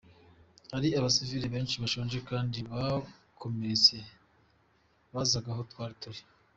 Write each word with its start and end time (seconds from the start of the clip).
Hari 0.73 0.89
abasivili 0.99 1.47
benshi 1.55 1.75
bashonje 1.83 2.17
kandi 2.29 2.57
bakomeretse 2.71 3.95
bazaga 5.13 5.49
aho 5.53 5.61
twari 5.71 5.95
turi. 6.01 6.21